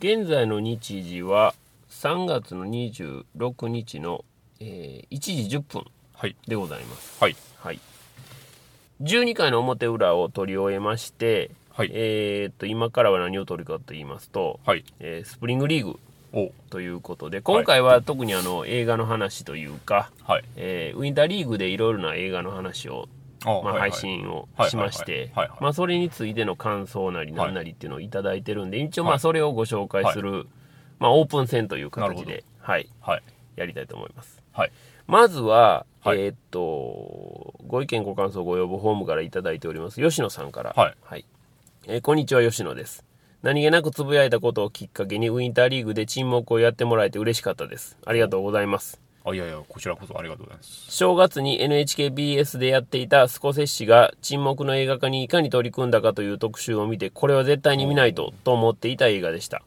[0.00, 1.56] 現在の日時は
[1.90, 4.24] 3月の26日の、
[4.60, 6.36] えー1時10分はい。
[6.46, 7.20] でございます。
[7.20, 7.34] はい。
[7.56, 7.80] はい。
[9.02, 11.90] 12回の表裏を取り終えまして、はい。
[11.92, 14.84] えーっと、今からは何を取るかと言いますと、はい。
[15.00, 15.98] えースプリングリーグ
[16.32, 16.52] お。
[16.70, 20.44] ということで、今回は特にあの映画の話というか、はい。
[20.54, 23.08] えーウィンターリーグでいろいろな映画の話を、
[23.44, 29.16] まあ、配信をはいしましてはいはいはいはいまあそれについての感想なりなんなりっていうのをいただいてるんで、一応まはい。
[29.16, 30.46] あそれをご紹介する、
[30.98, 33.22] まあオープン戦という形なで、はい、はい。
[33.56, 34.42] やりたいと思います。
[34.52, 34.72] はい。
[35.06, 36.20] まずは、はい。
[36.20, 40.74] えーっと、ご意見ご感想ご要望ホームからいただいております、吉野さんから。
[40.74, 41.24] はい。
[41.86, 43.04] えーこんにちは、吉野です。
[43.42, 47.96] 何気なくつぶやいたことをきっかけにウィンターリーグで沈黙をやってもらえて嬉しかったです。
[48.04, 49.00] ありがとうございます。
[49.30, 50.90] あいやいやこちらこそありがとうございます。
[50.90, 59.62] 正月に NHKBS でやっていたスコセッシが沈黙の映画化にいかに取り組んだかという特集を見て、これは絶対に見ないとと思っていた映画でした。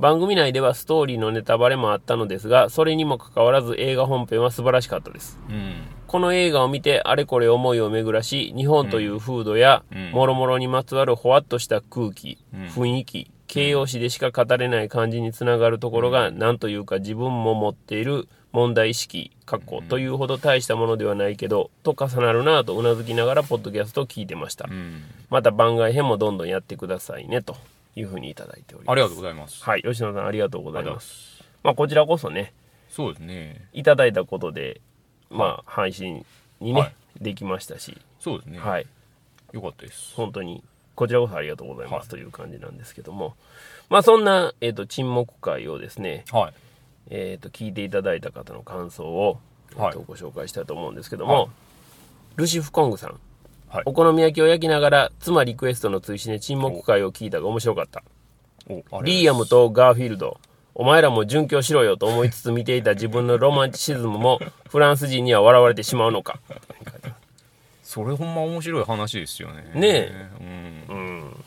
[0.00, 5.38] 番組内ではストーリーのネタバレもあったのですが、それにもかかわらず映画本編は素晴らしかったです。
[5.50, 5.74] うん。
[6.06, 10.10] この映画を見てあれこれ思いを巡らし、日本という風土や、うん。
[10.12, 12.60] もろもろにまつわるほわっとした空気、うん。
[12.68, 24.68] 雰囲気、形容詞でしか語れない感じにつながるところが、なんというか自分も持っている問題意識、かっこというほど大したものではないけど、と重なるなぁとうなずきながらポッドキャストを聞いてました。
[24.70, 25.02] うん。
[25.30, 27.56] また番外編もどんどんやってくださいね、と
[27.96, 28.92] いうふうにいただいております。
[28.92, 29.64] ありがとうございます。
[29.64, 31.00] はい、吉野さんありがとうございま。
[31.00, 31.42] す。
[31.64, 32.52] まあこちらこそね、
[32.88, 33.66] そうですね。
[33.72, 34.80] いただいたことで、
[35.28, 36.24] まあ配信
[36.60, 36.94] にね、はい。
[37.20, 38.60] できましたし、そうですね。
[38.60, 38.86] はい。
[39.52, 40.14] よかったです。
[40.14, 40.62] 本当に
[41.00, 42.08] こちらこそありがとうございます、はい。
[42.10, 43.34] という感じなんですけども。
[43.88, 46.52] まあそんな、えー、と沈黙会をですね、はい。
[47.08, 49.40] えー、と聞いていただいた方の感想を、
[49.72, 51.48] えーご紹介したいと思うんですけども、はい。
[52.36, 53.18] ルシフコングさん。
[53.70, 53.82] はい。
[53.86, 58.02] お好み焼きを焼きながら妻リクエストの追試で沈黙会を聞いたが面白かった。
[58.68, 60.38] リーアムとガーフィールド。
[60.74, 64.38] お前らも殉教しろよと思いつつ見ていた自分のロマンチシズムも
[64.68, 66.40] フランス人には笑われてしまうのか
[67.90, 69.68] それほんま面白い話ですよね。
[69.74, 71.44] ねうん。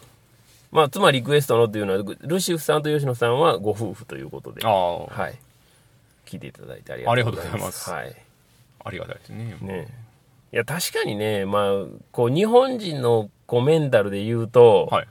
[0.74, 4.60] まあ妻リクエストのというのはルシフさんと吉野さんはご夫婦ということで。
[4.66, 5.06] ああ。
[5.06, 5.40] はい。
[6.26, 7.90] 聞いていただいてありがとうございます。
[7.90, 8.16] あはい。
[8.84, 9.58] ありがたいですね。
[9.62, 9.88] ね
[10.52, 15.08] いや、確かにね、まあ、こう、日本人のこうメンタルで言うと、はい。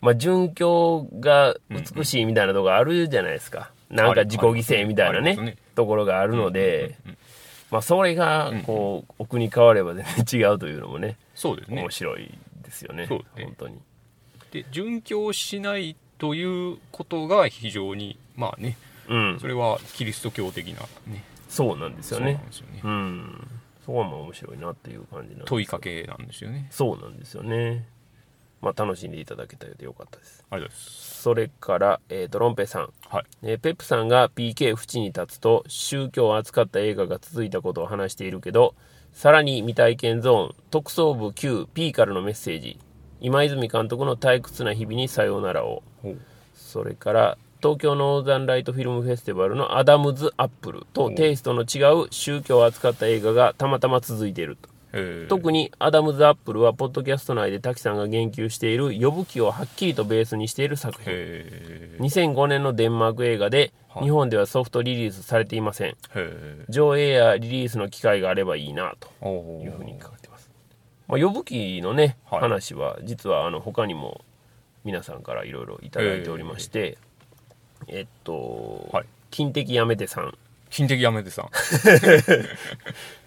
[0.00, 3.70] まあ、殉教が美しいみたいなとこあるじゃないですか。
[3.90, 5.56] なんか自己犠牲みたいなねね。
[5.74, 6.96] ところがあるので、
[7.70, 12.30] まあ、それが、こう、奥に変われば全然違うというのもね、そうですね面白い
[12.62, 13.06] ですよね。
[13.06, 13.80] そうですね本当に。
[14.52, 18.76] で殉教しないということが非常にまあね
[19.08, 19.46] うんそ。
[19.46, 22.46] れはキリスト教的なねそうなんですよそうなねん。
[22.46, 23.48] ですよねうん。
[23.86, 27.86] そこはまあ面白いなっていう感じなんです問いかけなんですよねそうなんですよね。
[28.60, 30.44] まあ、楽しんでいただけたようでよかったです。
[30.50, 31.22] ありがとうございます。
[31.22, 33.24] それから、えー、とロンペさん、はい。
[33.42, 38.74] えーペップさんが PK 淵に立つと宗教を扱った映画が続いたことを話しているけど
[39.12, 42.78] さらに未体験ゾーン特捜部 9P からのメッセージ。
[43.20, 45.82] 今泉監督の退屈な日々にさようならを。
[46.54, 54.68] それから東京ノーザンライトフィルムフェスティバルのアダムズ・アップルとテイストの違う宗教を扱った映画がたまたま続いていると。
[54.68, 54.69] えー
[55.28, 61.12] 特にアダムズ・アップルはポッドキャスト内で滝さんが言及しているヨブ記をはっきりとベースにしている作品。
[61.12, 62.04] へー。
[62.04, 64.04] 2005年のデンマーク映画ではい。
[64.04, 65.96] 日本ではソフトリリースされていません。
[66.14, 69.28] へ上映やリリースの機会があればいいなと
[69.62, 70.48] いうふうに書かれてます、
[71.08, 72.40] まあ、ヨブ記のね、はい。
[72.40, 74.24] 話は実はあの他にも
[74.84, 76.98] 皆さんからいろいろいただいておりまして
[77.88, 79.06] えっと、はい。
[79.30, 80.36] 金的やめてさん。
[80.70, 81.48] 金的やめてさん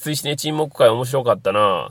[0.00, 1.90] 追試ね沈黙会面白かったな。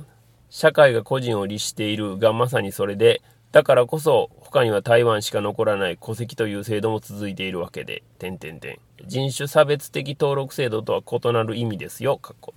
[0.50, 3.22] 社会が個人を律しているがまさにそれで。
[3.52, 8.02] だからこそ他には台湾しか残らない戸籍という制度も続いているわけで。
[8.18, 12.18] 点々点人種差別的登録制度とは異なる意味ですよ。
[12.18, 12.56] かっこ。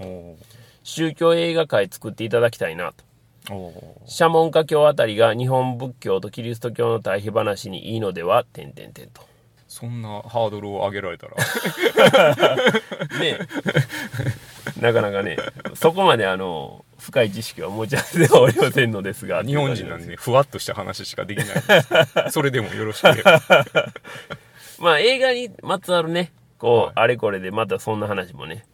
[0.85, 3.05] 宗教映画界作っていただきたいなと。
[4.07, 8.45] シャモンカ教あたりが日本仏教とキリスト教の対比話にいいのでは？
[8.55, 9.21] 点々点と。
[9.69, 11.35] そんなハードルを上げられたら。
[13.21, 13.39] ね
[14.83, 15.37] なかなかね
[15.75, 22.31] そこまであの深い知識は持ち合わせではおりませんのですが日本人なんでねふわっとした話しかできない。
[22.31, 23.41] それでもよろしければ
[24.79, 26.93] まあ映画にまつわるねこう、はい。
[26.97, 28.67] あれこれでまたそんな話もね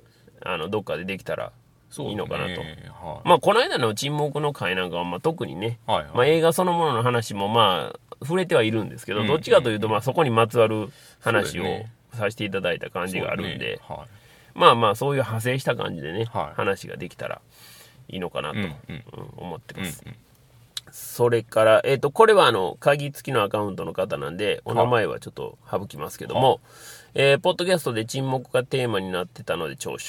[0.42, 1.52] あのどっかでできたら
[1.98, 3.28] いいのかなと、ねはい。
[3.28, 6.10] まあこの間の沈黙の回なんかはまあ特にね、はいはい。
[6.14, 10.88] まあ、映画そのものの話もまあ触れてはいるんですけど、うんどっちかというとまあそこにまつわる
[11.20, 11.64] 話を
[12.14, 13.78] させていただいた感じがあるんで、ね。
[13.88, 14.18] はい
[14.54, 17.40] まあまあそういう派生した感じでね、はい話ができたら
[18.08, 18.74] いいのかなと、うんうんうん
[19.36, 20.02] 思ってます、
[20.90, 26.60] それから、えっ、と、これはあの、鍵付きのアカウントの方なんで、お名前はちょっと省きますけども、
[27.14, 30.02] えーポッドキャストで沈黙がテーマになってたので聴取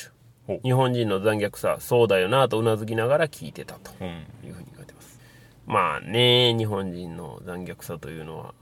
[0.47, 0.59] ほ。
[0.63, 4.07] 日本人の残虐さ、そうだよなとうなずきながら聞いてたとうん。
[4.47, 5.19] いうふうに書いてます。
[5.65, 8.53] まあね、日本人の残虐さというのは、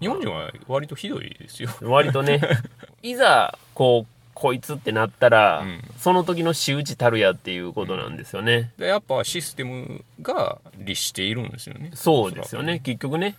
[0.00, 1.70] 日本人は割とひどいですよ。
[1.82, 2.40] 割とね、
[3.02, 8.70] いざ、こう、こいつってなったら、うんその時の仕打ちたるやっていうことなんですよね。
[8.78, 11.90] でやっぱシステムが律しているんですよね。
[11.94, 13.36] そうですよね、結局ね。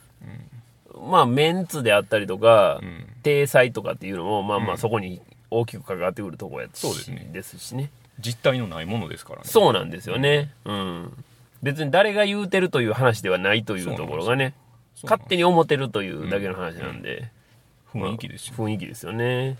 [1.01, 3.05] まあ、メンツであったりとか、うん。
[3.23, 7.89] 体裁とかっていうのも、まあまあ、うんそこに大きく関わってくるところやしそうですねですしね。
[8.19, 9.45] 実体のないものですからね。
[9.45, 10.51] そうなんですよね。
[10.65, 11.23] うん。
[11.63, 14.53] 別に誰が言うてるという話ではないというところがね、
[15.03, 17.29] 勝手に思ってるというだけの話なんで、
[17.93, 18.55] 雰囲気ですよ。
[18.57, 19.57] 雰囲気ですよね。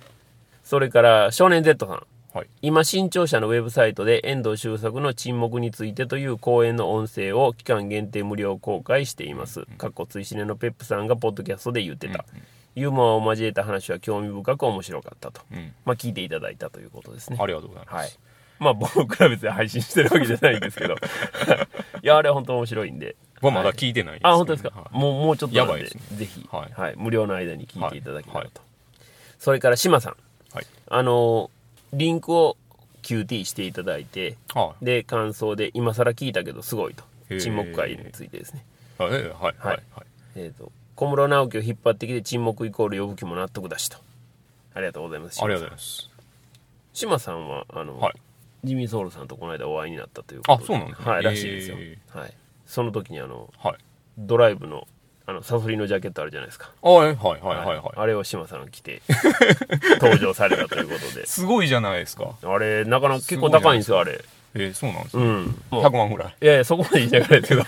[0.69, 2.03] それから、少年 Z さん。
[2.31, 2.47] はい。
[2.61, 9.65] 今、新潮社のウェブサイトで遠藤周作の沈黙についてという講演の音声を期間限定無料公開しています。
[9.79, 12.23] かっこ追試ねのペップさんがポッドキャストで言ってた。
[12.75, 15.41] ユーモアを交えた話は興味深く面白かったと。
[15.51, 15.73] うん。
[15.85, 17.37] まあ、聞いていただいたということですね。
[17.41, 17.95] ありがとうございます。
[17.95, 18.09] はい。
[18.59, 20.93] まあ、僕ら別に配信してるわけじゃないんですけど。
[22.03, 23.15] いや、あれは本当面白いんで。
[23.41, 24.69] はまだ聞いてないですけどあ、本当ですか？
[24.69, 28.59] はいもう、もうちょっとやばいですねぜひ、ははいい、無料の間に聞いていただけたらと。
[28.59, 28.69] はい
[29.39, 30.15] それから、島さん。
[30.53, 30.67] はい。
[30.89, 31.49] あの、
[31.93, 32.57] リンクを
[33.01, 38.65] QT していただいて、はで、感想で、今更聞いたけどすごいと沈黙会についてですね。
[38.99, 39.03] い。
[39.03, 39.11] はい。
[39.11, 39.23] はい。
[39.23, 39.53] はい。
[39.59, 39.81] はい。
[40.35, 43.97] えっ、と、小室直樹を引っ張ってきて沈黙イコール呼ぶ気も納得だしと。
[44.73, 45.41] ありがとうございます。
[45.43, 45.75] ありがとうございま。
[45.75, 46.09] ますす。
[46.93, 48.13] 島さんは、あの、はい。
[48.63, 50.63] ジミー・ソウルさんとこの間お会いになったということで。
[50.63, 51.77] あそうなんですねはい、らしいですよ。
[51.79, 52.33] へはい。
[52.65, 53.75] その時にあの、はい。
[54.17, 54.87] ドライブの、
[55.29, 56.71] あの、サソリのジャケットあるじゃないですか。
[56.81, 57.07] あはい。
[57.09, 57.15] はい。
[57.15, 57.57] はい。
[57.57, 57.65] はい。
[57.67, 57.81] はい。
[57.95, 59.03] あれを島さんが着て、
[60.01, 61.27] 登場されたということで。
[61.27, 62.33] すごいじゃないですか。
[62.41, 64.21] あれ、なかなか結構高いんですよ、あれ。
[64.55, 65.23] えー、そうなんですね。
[65.23, 65.63] うん。
[65.69, 66.35] もう100万ぐらい。
[66.41, 67.63] いやいや、そこまでいかないですけど、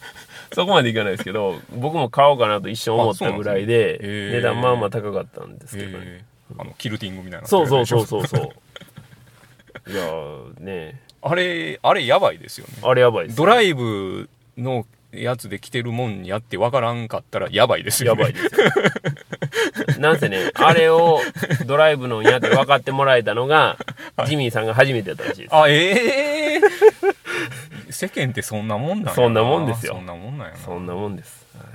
[0.54, 6.04] そこまでいかないですけど、僕も買おうかなと一瞬思ったぐらいで、ですねへー値段まあまあ高かったんですけどね。
[6.04, 7.46] えー、あの、キルティングみたいな。
[7.46, 8.48] そうそうそうそうそう。
[9.90, 12.74] いやーねあれ、あれやばいですよね。
[12.82, 13.36] あれやばいです。
[13.36, 18.22] ドライブのやつで着てるもんやってわからんかったらやばいですよね。
[18.22, 20.00] やばいですよ。
[20.00, 21.20] なんせね、あれを
[21.66, 23.78] ドライブのやって分かってもらえたのが、
[24.26, 25.54] ジミーさんが初めてやったらしいです。
[25.54, 26.60] あ、ええ
[27.90, 30.58] 世間ってそんなもんなんやそんなもんですよそんなもんなんやな。
[30.58, 31.46] そんなもんです。
[31.56, 31.66] はい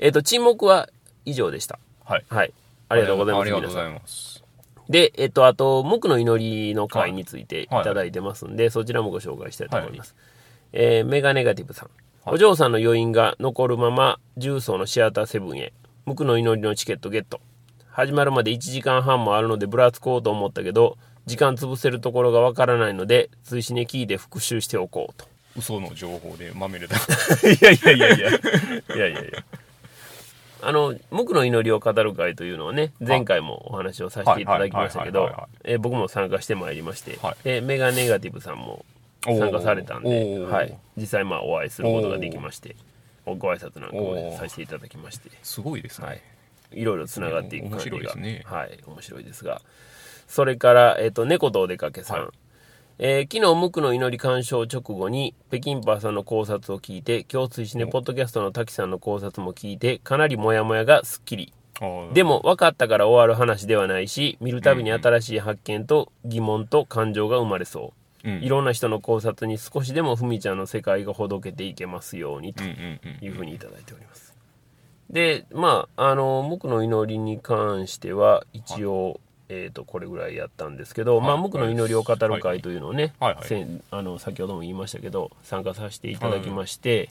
[0.00, 0.88] えっ、と、沈黙は
[1.24, 1.78] 以上でした。
[2.04, 2.24] はい。
[2.28, 2.52] はい。
[2.88, 3.42] ありがとうございます。
[3.42, 4.44] ありがとうございます。
[4.88, 10.14] で、えっと、あと、無垢の祈りの会についていただいてますんで、そちらもご紹介したいと思います。
[10.72, 11.90] えーメガネガティブさん。
[12.28, 15.72] はいお嬢さんの余韻が残るまま、重曹のシアターセブンへ、
[16.04, 17.40] 無垢の祈りのチケットゲット。
[17.90, 25.26] 始まるまで1時間半もあるので、ぶらつこうと思ったけど、時間潰せるところがわからないので、追試に聞いて復習しておこうと。
[25.56, 26.96] 嘘の情報でまみれた。
[27.48, 28.28] いやいやいやいや。
[28.28, 29.44] いやいやいや。
[30.60, 35.30] あの、無垢の祈りを語る会というのをね、前回もお話をさせていただきましたけど
[35.78, 38.84] 僕も参加してまいりましてはい、でメガネガティブさんも
[39.24, 40.40] 参加されたんおで、ー。
[40.40, 42.76] はい、実際まあお会いすることができまして、
[43.26, 46.06] ご挨拶なんかもさせていただきまして、すごいですね。
[46.06, 46.20] はい、
[46.72, 48.42] いろいろつながっていく感じ面白いが、ですね。
[48.46, 49.60] はい、面白いですが、
[50.26, 52.20] それから、えっ、と、猫とお出かけさん。
[52.20, 52.28] はい。
[53.00, 61.52] えー昨日、無垢の祈り鑑賞直後に、北京パーさんの考察を聞いて、今日追試ね、ポッドキャストの滝さんの考察も聞いて、かなりモヤモヤがすっきり。
[62.12, 68.07] でも、分かったから終わる話ではないし、見るたびに新しい発見と疑問と感情が生まれそう。
[68.24, 68.42] うん。
[68.42, 72.62] いろんな人の考察に少しでもふみちゃんの世界がほどけていけますようにと。
[72.64, 74.34] いうふうにいただいております。
[75.10, 81.42] で、まあ、あの、無垢の祈りに関しては、一応、えっ、と、これぐらいやったんですけど、まあ、はい。
[81.42, 83.36] 無垢の祈りを語る会というのをね、はい。
[83.90, 87.08] あの、先ほども言いましたけど、参加させていただきまして、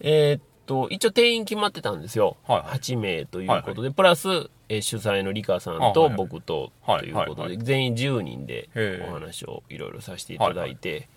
[0.00, 2.36] えっと、一応定員決まってたんですよ。
[2.46, 2.78] はいはい。
[2.78, 4.28] 8名ということで、プラス、
[4.68, 8.70] えー主催のリカさんと僕とはいということで、全員10人で
[9.06, 11.08] お話をいろいろさせていただいて、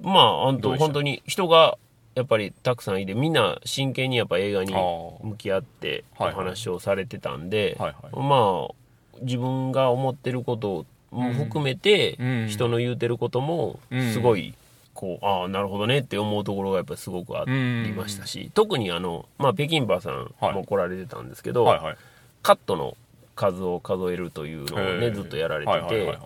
[0.00, 1.76] まあ、本当本当に人が
[2.14, 8.16] やっぱりたくさんいて、みんな真剣にやっぱ映画に向き合ってお話をされてたんで、はいはい。
[8.16, 12.48] まあ、自分が思ってることも含めて、うん。
[12.48, 14.12] 人の言うてることもうん。
[14.12, 14.54] すごい、
[14.98, 21.96] こう、ああ、なるほどねって思うところがやっぱりすごくありましたし、特にあの、まあ、北京バーさんも来られてたんですけど、はいはい。
[22.42, 22.96] カットの
[23.36, 26.18] 数を数えるというのをね、ずっとやられてはいはいはいてはい、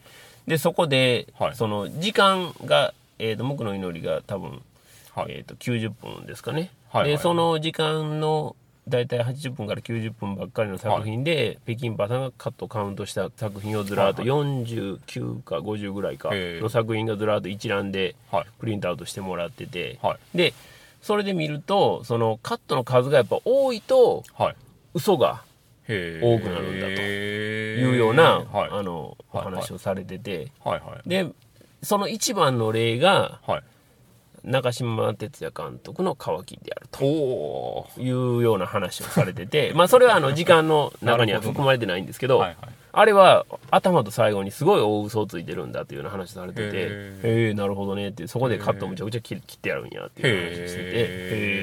[0.47, 1.55] で、そこでは、い。
[1.55, 4.62] その、時間が、えっ、と、無垢の祈りが多分、
[5.14, 5.33] はい。
[5.33, 6.71] えっ、と、90分ですかね。
[6.88, 7.11] はいはい。
[7.11, 8.57] で、その時間の、
[8.89, 18.47] だいたい80分から90分ばっかりの作品で、北京パーさんがカットカウントした作品をずらーっとはい49か50ぐらいかの作品がずらーっと一覧ではい。
[18.59, 20.37] プリントアウトしてもらってて、はい。
[20.37, 20.53] で、
[21.01, 24.57] それで見ると、そのカットの数がやっぱ多いと、はい。
[24.95, 25.45] 嘘が
[25.89, 28.69] へ多くなるんだとというような、はい。
[28.71, 30.81] あの、おはい話をされてて、はい。
[30.81, 31.09] はい。
[31.09, 31.27] で、
[31.83, 33.62] その一番の例が、はい。
[34.45, 37.89] 中島哲也監督の乾きであると。
[37.99, 42.57] いうような話をされてて、 まあそれはあの時間の中には含まれてないんですけど、はいはい。
[42.95, 50.93] あれは頭と最後にすごい大嘘をついてるんだというような話されてて、へへえなるほどねって、そこでカットをむちゃくちゃ切切ってやるんやっていう話をしてて、へ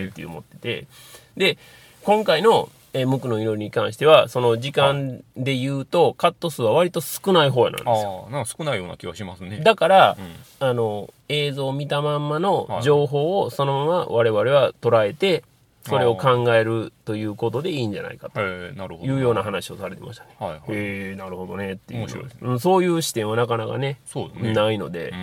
[0.05, 0.87] えって思ってて、
[1.37, 1.57] で、
[2.03, 8.25] 今回の、えー、無垢の祈りに関しては、その時間で言うと、カット数は割と少ない方なんですよ。
[8.25, 9.59] ああ、なんか少ないような気がしますね。
[9.59, 10.17] だから、
[10.59, 10.67] うん。
[10.67, 15.43] あの、映像を見たまんまのはい情報をそのまま我々は捉えて、
[15.83, 18.41] それを考えるということでいいんじゃないかと。
[18.41, 20.35] いうような話をされてましたね。
[20.39, 20.61] はいはい。
[20.69, 24.53] へえなるほどねっていう面白いですうんそういう視点はなかなかねそうですね。
[24.53, 25.13] ないので。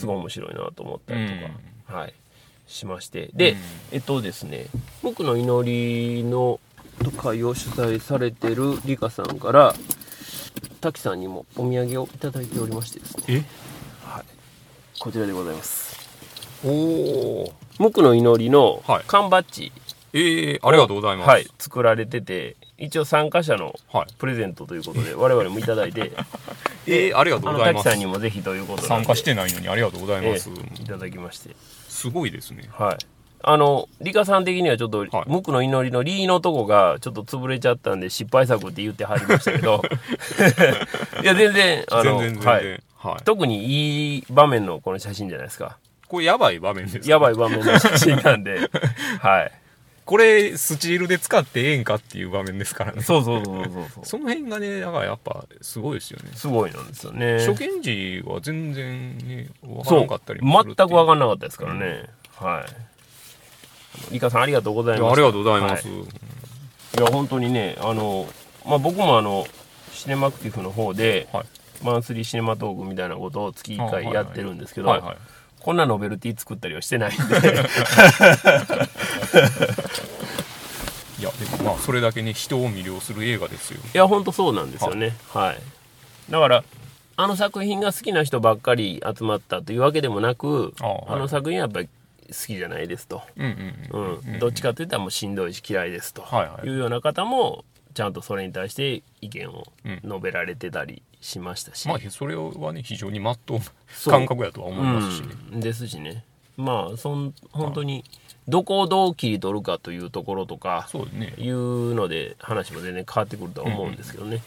[0.00, 2.14] すごい面白いなと思ったりとか、はい、
[2.66, 3.58] しましてで、うん
[3.92, 4.66] えっとですね
[5.02, 6.58] 僕の祈りの
[7.10, 9.74] 会を主催されてるリカさんから
[10.80, 13.34] 滝さんにもお土産をいただいておりましてですね、え？
[14.04, 14.24] はい、
[14.98, 15.98] こちらでございます
[16.64, 17.52] おお。
[17.78, 19.72] 僕の祈りのはい缶バッジ
[20.12, 21.28] ええー、ありがとうございます。
[21.28, 24.06] はい、作られてて一応参加者のはい。
[24.18, 26.12] プレゼントということで我々もいただいて
[26.86, 27.90] えー、ありがとあの滝うございます。
[27.90, 30.50] さんにもぜひということで参加してないのにありがとうございます。
[30.50, 31.54] ええいただきまして
[31.88, 32.68] すごいですね。
[32.72, 32.98] はい
[33.42, 35.10] あのリカさん的にはちょっと、はい。
[35.26, 39.82] 無垢の祈りのリーのとこがちょっと潰れちゃったんで失敗作って言ってはりましたけど。
[41.22, 42.82] いや全然あの全然全然。
[42.96, 43.20] ははい。
[43.20, 43.24] い。
[43.24, 45.78] 特にいい場面のこの写真じゃないですか。
[46.06, 48.58] これやばい場面ですかやばい場面の写真なんで。
[49.20, 49.52] はい。
[50.04, 53.00] これスチールで使ってええんかっていう場面ですからね。
[53.00, 54.04] そうそうそうそうそう。
[54.04, 56.32] その辺がね、だからやっぱすごいですよね。
[56.34, 57.38] すごいなんですよね。
[57.46, 62.89] 初見時は全然ね、わからそうなかったり全く分かんんなかったですからね、はい
[64.10, 65.16] リカさんありがとうございます。
[65.16, 65.88] りがとうございます。
[65.88, 65.92] い。
[66.98, 68.26] や本当にねあの、
[68.66, 69.46] まあ、僕もあの
[69.92, 71.46] シネマクティフの方で、はい。
[71.82, 75.16] マンスリーシネマトークみたいなことを月1はいはい回やってるんですけど、はいはい。
[75.60, 77.22] こんなノベルティ作ったりはしてないんで。
[81.18, 83.80] いや、でもまあ、それだけね、人を魅了する映画ですよ。
[83.94, 85.14] いや本当そうなんですよね。
[85.28, 85.58] はい、
[86.30, 86.64] だから
[87.16, 91.04] あの作品が好きな人ばっかり集まったというわけでもなくあはい。
[91.08, 91.92] あの作品はやっぱり好
[92.32, 93.44] きじゃないですと、うん
[93.92, 94.36] うんううん。
[94.36, 96.22] ん、どっちかといったらもうしんどいし嫌いですと。
[96.22, 100.00] はいうような方もちゃんとそれに対して意見をうん。
[100.02, 103.58] 述べられてたりしましたし、まあ、それはね、非常にまっとう。
[104.10, 105.20] 感覚やとは思いますし。
[105.22, 105.28] ね。
[105.52, 106.24] うん、ですしね。
[106.56, 108.04] まあそん本当に
[108.48, 111.34] どこをどう切り取るかというところとかそうですね。
[111.38, 114.42] いうので話も全然変わってくるとは思うんですけどね、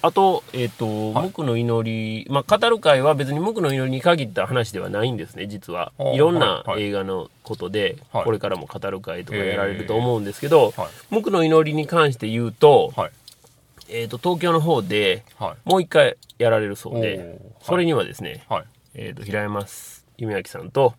[0.00, 10.88] あとえっ、と「無垢の祈り」まあ語る会は別に無垢の祈りに限った話ではないんですね実はいろんなはいはい映画のことで、はいこれからも語る会とかやられると思うんですけどはい。
[11.10, 13.10] 「無垢の祈り」に関して言うと,、はい。
[13.88, 15.68] えー、と東京の方ではい。
[15.68, 18.64] もう一回やられるそうでそれにはですね、はい。
[18.94, 19.66] えー、と平山
[20.18, 20.94] 夢明さんと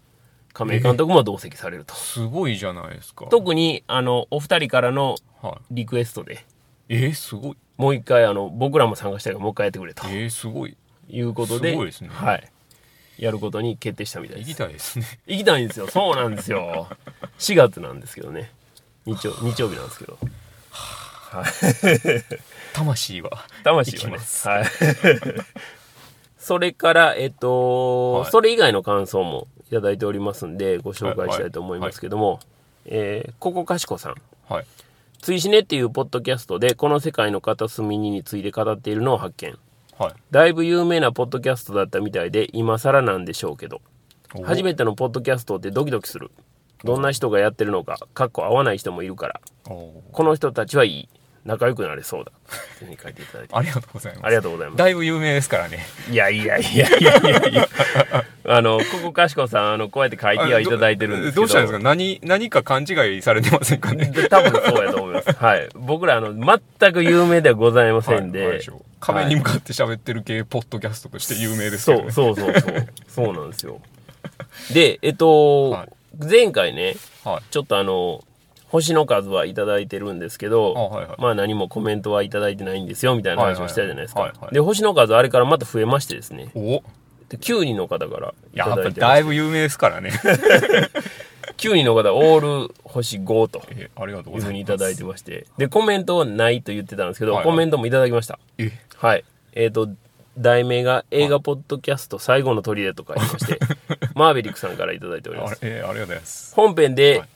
[0.53, 3.27] 亀井監督も同席されると、すごいじゃないですか。
[3.29, 5.53] 特にあのお二人からのはい。
[5.71, 6.45] リクエストで
[6.89, 7.57] えー、すごい。
[7.77, 10.03] もう一回あの僕らも参加したいからもう一回やってくれと。
[10.07, 10.75] えー、すごい。
[11.09, 12.09] いうことですごいですね。
[12.11, 12.51] はい、
[13.17, 15.05] やることに決定したみたい行きですたいですね。
[15.27, 15.87] 行きたいんですよ。
[15.87, 16.87] そうなんですよ。
[17.39, 18.51] 4月なんですけどね。
[19.05, 20.17] 日曜日曜日なんですけど。
[22.73, 23.45] 魂は。
[23.63, 24.17] 魂はね。
[24.45, 24.65] はい。
[26.37, 28.31] それからえっと、はい。
[28.31, 32.39] それ以外の感想もいただいておりますんでご紹介したいと思いますけども、
[32.85, 34.15] えーここかしこさん。
[34.47, 34.65] はい。
[35.21, 39.57] ついしねっていうポッドキャストでこの世界の片隅にについて語っているのを発見。
[39.97, 40.13] はい。
[40.31, 43.81] だいぶ有名なポッドキャストだったみたいで今更なんでしょうけど。
[44.33, 46.31] お初めてのポッドキャストってドキドキする。
[46.85, 49.41] どんな人がやってるのかかっこ合わない人もいるから。
[49.67, 51.09] おこの人たちはいい
[51.49, 52.31] 仲良くなれそうだ。
[52.77, 53.55] というふうに書いていただいて。
[53.55, 54.25] ありがとうございます。
[54.25, 54.77] ありがとうございます。
[54.77, 55.85] だいぶ有名ですからね。
[56.11, 57.67] いやいやいやいやいやいや。
[58.45, 61.41] あのここかしこさんあのこうやって書いてはいただいてるんですけど。
[61.41, 61.79] どうしたんですか？
[61.79, 64.05] 何、何か勘違いされてませんかね？
[64.11, 65.31] で多分そうやと思います。
[65.33, 65.69] はい。
[65.75, 66.33] 僕らあの
[66.79, 68.61] 全く有名ではございませんで、はいはい
[68.99, 72.11] 壁に向かって喋ってる系、ポッドキャストとして有名ですけど、ね。
[72.11, 72.87] そうそうそうそう。
[73.07, 73.79] そうなんですよ。
[74.73, 75.89] でえっと、はい。
[76.29, 77.43] 前回ねはい。
[77.49, 78.25] ちょっとあの
[78.69, 81.21] 星の数はいただいてるんですけど、あはいはい。
[81.21, 84.41] まあ何もコメントはいただいてないんですよみたいな話をしたじゃないですか、はいはい。
[84.41, 86.51] はいで星の数あれからまた増えましてですね。
[86.55, 86.83] お。
[87.29, 90.11] で9人の方からいただいてだいぶ有名ですからね。
[91.57, 94.53] 9人の方オール星5とえありがとういうふうございます。
[94.53, 95.45] にいただいてまして。
[95.57, 97.51] でコメントはないと言ってたんですけど、はいはい。
[97.51, 98.39] コメントもいただきました。
[98.57, 98.71] え。
[98.97, 99.25] はい。
[99.53, 99.89] えっ、と
[100.37, 103.59] 題名が映画ポッドキャスト最後の砦と書いてまして、
[104.15, 105.59] マーベリックさんからいただいております。
[105.61, 106.55] あれえーありがとうございます。
[106.55, 107.27] 本編で、はい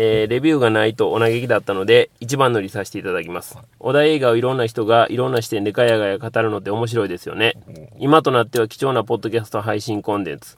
[0.00, 7.54] えーレビューがないとお嘆きだったので一番乗りさせていただきます、お題映画をいろんな人がいろんな視点でガヤガヤ語るのって面白いですよね。
[7.98, 10.56] 今となっては貴重なポッドキャスト配信コンテンツ。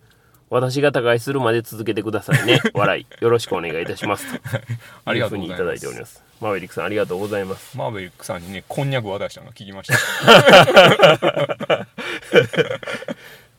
[0.51, 2.61] 私が他界するまで続けてくださいね。
[2.75, 3.07] 笑い。
[3.23, 4.27] よろしくお願いいたします。
[4.35, 4.41] と
[5.07, 6.23] ありいうふうにいたがとうございますだいております。
[6.41, 7.79] マーベリックさんありがとうございます。
[7.79, 11.87] マーベリックさんにね、こんにゃく渡したの聞きました。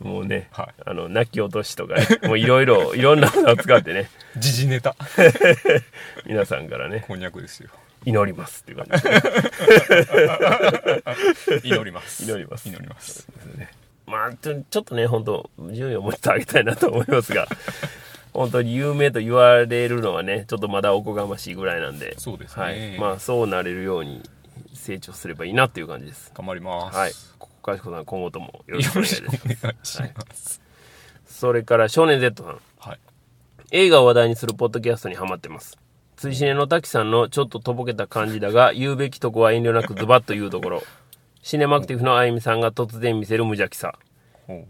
[0.01, 4.96] もうね、はいあの泣き落としとかねもういろいろ いろんなものを使ってね時事ネタ。
[6.25, 7.70] 皆さんからねこんにゃくですよ。
[8.03, 9.03] 祈りますっていう感じ
[11.62, 12.24] で 祈ります。
[12.24, 13.27] 祈ります祈ります。
[14.08, 17.48] まあちょちょっとね本当順位をもうちょっと上げたいなと思いますが
[18.34, 24.22] 本当に有名と言われるのはねちょっとまだおこがましいぐらいなんでそうですねはい、まあそうなれるように
[24.74, 26.98] 成長すればいいなっていう感じです頑張ります。
[26.98, 27.12] はい
[27.62, 30.00] かしこさん今後ともよろよしくお願いします。
[30.01, 30.13] 願い。
[31.25, 32.60] それから少年 Z さん。
[32.80, 33.00] はい。
[33.72, 35.77] 映画を話題にするポッドキャストにハマってます。
[36.18, 40.84] 追試ねの滝さんのちょっととぼけた感じだが言うべきとこは遠慮なくズバッと言うところ。
[41.41, 43.98] シネマクティフのあゆみさんが突然見せる無邪気さ。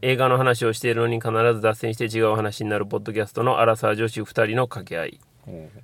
[0.02, 5.20] 映画の話をしているのに必ず脱線して違う話になるポッドキャストのアラサー女子2人の掛け合い。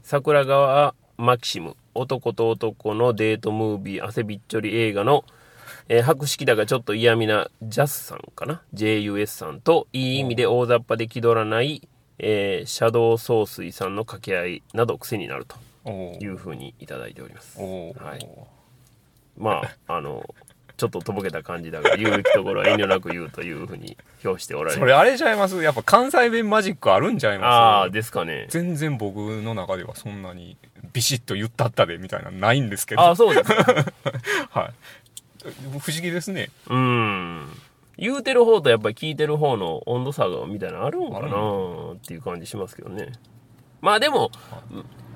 [0.04, 5.26] 桜川マキシム男と男のデートムービー汗びっちょり映画の、
[5.90, 11.88] えー博識だがちょっと嫌味なジャスさんかな？JUS さんといい意味で大雑把で気取らない、
[12.20, 15.90] えーシャドウ総帥さんの掛け合いなど癖になると
[16.22, 17.58] いうふうにいただいております。
[17.60, 18.28] はい。
[19.38, 20.26] まああの
[20.78, 25.62] ちょっととぼけた感じだが言うべきところは遠慮なく言うというふうに表しておられるそれあれちゃいます？
[25.64, 27.48] やっぱ関西弁マジックあるんちゃいます？
[27.48, 28.46] ああですかね。
[28.50, 30.58] 全然僕の中ではそんなに
[30.94, 33.02] ビシッと言ったったでみたいなのないんですけど。
[33.02, 33.86] ああそうですか。
[34.52, 34.74] はい
[35.80, 36.50] 不思議ですね。
[36.70, 37.48] うん。
[37.98, 41.28] 言うてる方とやっぱり聞いてる方の温度差がみたいなのあるんかな
[41.94, 43.12] っていう感じしますけどね。
[43.82, 44.32] まあでも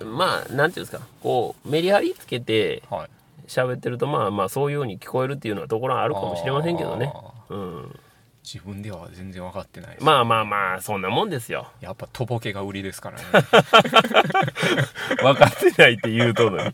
[0.04, 1.06] まあなんていうんですか。
[1.22, 3.10] こうメリハリつけてはい。
[3.48, 7.12] 喋ってるとまあまあそういうように聞こえるっていうのはところはあるかもしれませんけどね。
[7.50, 8.00] うん。
[8.44, 11.68] 自分では全然分かってないまあまあまあそんなもんですよ。
[11.80, 13.24] やっぱとぼけが売りですからね。
[15.22, 16.74] 分かってないって言うとんのに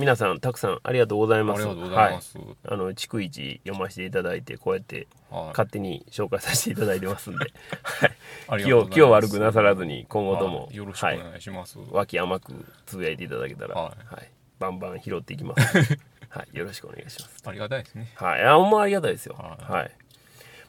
[0.00, 1.62] 皆さんたくさんありがとうございます。
[1.62, 5.46] ありがとうございます、はい、あの逐一読ませていただいてこうやってはい。
[5.48, 7.52] 勝手に紹介させていただいてますんで、
[8.48, 10.76] はい、気を気を悪くなさらずに今後とも、はい。
[10.76, 14.24] よろしくおはい、願いします、脇甘くつぶやいていただけたら、ははい。
[14.24, 14.26] い
[14.58, 15.98] バンバン拾っていきます。
[16.28, 17.42] はい、よろしくお願いします。
[17.44, 18.12] ありがたいですね。
[18.14, 19.34] はい、あほんまありがたいですよ。
[19.36, 19.58] は。
[19.60, 19.90] はい。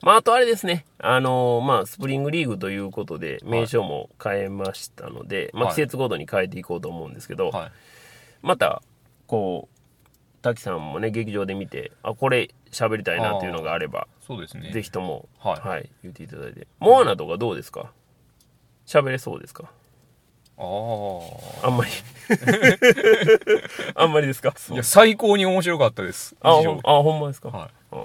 [0.02, 5.76] まあ、あとあれですね、あのーまあ、スプリングリーグということで、名称も変えましたので、まあ、はい。
[5.76, 7.72] 季節ごとに変えていこうと思うんですけど、はい。
[8.42, 8.82] また、
[9.32, 9.78] こう、
[10.42, 14.72] 滝さんもね、劇場で見て、あ、これ喋りたいなっていうのがあれば、そうですね。
[14.74, 15.90] ぜひとも、はい。
[16.04, 16.68] 言っていただいて。
[16.80, 17.94] モアナとかどうですか？
[18.86, 19.72] 喋れそうですか？
[20.58, 20.64] あ
[21.64, 21.92] ああんまり。
[23.96, 24.54] あんまりですか？
[24.72, 26.36] いや最高に面白かったです。
[26.42, 28.02] あ、ほんあほんまですか、はうん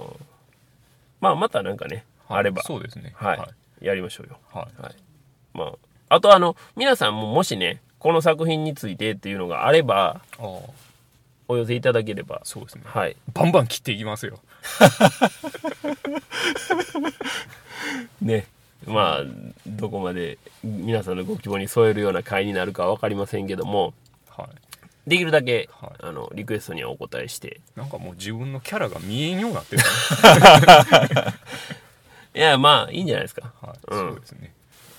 [1.21, 3.15] まあ、またなんかね、いあれば、そうですね。
[3.17, 3.49] はい、は
[3.83, 3.85] い。
[3.85, 4.39] やりましょうよ。
[4.53, 4.83] はい。
[4.83, 4.95] はい。
[5.55, 10.47] まあ、あとあの、皆さんももしね、この作品についてっていうのがあれば、ああ
[11.49, 12.83] お寄せいただければ、そうですね。
[12.85, 13.17] はい。
[13.33, 14.41] バンバン切っていきますよ。
[18.21, 18.47] ね。
[18.87, 19.25] まあ、
[19.67, 23.95] どこまで皆さんのご希望に添えるような回になるかは分かりませんけども、
[24.29, 25.11] はい。
[25.11, 25.91] できるだけ、はい。
[26.01, 29.83] あの、リクエストにはお答えして、なんかもう自分のキャラが見えんようになってる。
[32.35, 33.53] いや、まあ、いいんじゃないですか。
[33.63, 33.99] はい、うん。
[34.11, 34.53] そうですね。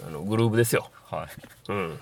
[0.06, 0.90] あの、グループですよ。
[1.06, 1.28] はい。
[1.72, 2.00] うん。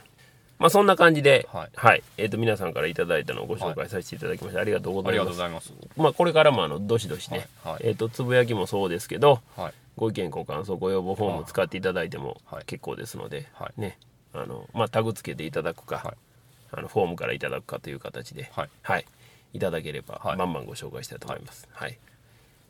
[0.58, 2.04] まあ、そんな感じで、はい。
[2.18, 5.38] えっ、と、皆さんからいただいたのをご紹介させていただきまして、ありがとうござありいます。
[5.38, 5.92] がとうございます。
[5.98, 7.74] まあ、これからも、あの、どしどしね、はい。
[7.74, 7.84] はい。
[7.88, 9.74] えっ、と、つぶやきもそうですけど、はい。
[9.98, 12.66] ご意見、ご感想、ご要望フォーム使っていただいてもはい。
[12.66, 13.82] 結構ですので、はい。
[13.82, 13.98] ね、
[14.34, 16.14] あの、まあ、タグつけていただくか、はい。
[16.72, 18.70] あの、フォームからいただくかという形で、はい。
[18.82, 19.06] はい、
[19.54, 20.38] いただければ、はい。
[20.38, 21.68] バンバンご紹介したいと思います。
[21.72, 21.98] はい。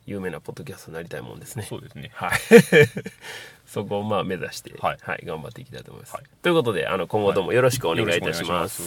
[0.05, 1.63] 有名なポッドキャストになりたいもんですね。
[1.63, 2.39] そうですねはい。
[3.65, 6.15] そこをまあ目指して、ははいい、頑張っていきたいと思います。
[6.15, 8.83] はいということで、あの、今後ともよろしくお願いいたします